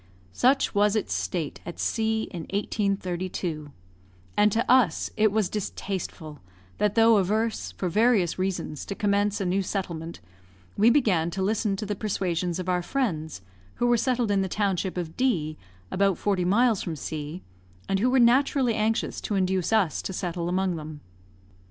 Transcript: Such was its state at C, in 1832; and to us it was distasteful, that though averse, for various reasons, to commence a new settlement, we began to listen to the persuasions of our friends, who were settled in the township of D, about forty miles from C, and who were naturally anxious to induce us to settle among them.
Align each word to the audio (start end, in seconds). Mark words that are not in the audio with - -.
Such 0.33 0.73
was 0.73 0.95
its 0.95 1.13
state 1.13 1.59
at 1.63 1.79
C, 1.79 2.23
in 2.31 2.47
1832; 2.51 3.71
and 4.35 4.51
to 4.51 4.67
us 4.67 5.11
it 5.15 5.31
was 5.31 5.47
distasteful, 5.47 6.39
that 6.79 6.95
though 6.95 7.17
averse, 7.17 7.71
for 7.73 7.87
various 7.87 8.39
reasons, 8.39 8.83
to 8.87 8.95
commence 8.95 9.39
a 9.39 9.45
new 9.45 9.61
settlement, 9.61 10.19
we 10.75 10.89
began 10.89 11.29
to 11.29 11.43
listen 11.43 11.75
to 11.75 11.85
the 11.85 11.93
persuasions 11.95 12.57
of 12.57 12.67
our 12.67 12.81
friends, 12.81 13.43
who 13.75 13.85
were 13.85 13.95
settled 13.95 14.31
in 14.31 14.41
the 14.41 14.49
township 14.49 14.97
of 14.97 15.15
D, 15.15 15.55
about 15.91 16.17
forty 16.17 16.45
miles 16.45 16.81
from 16.81 16.95
C, 16.95 17.43
and 17.87 17.99
who 17.99 18.09
were 18.09 18.17
naturally 18.17 18.73
anxious 18.73 19.21
to 19.21 19.35
induce 19.35 19.71
us 19.71 20.01
to 20.01 20.13
settle 20.13 20.49
among 20.49 20.77
them. 20.77 21.01